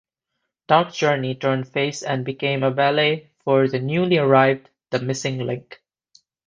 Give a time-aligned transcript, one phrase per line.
[0.67, 5.79] Dark Journey turned face and became a valet for the newly-arrived The Missing Link.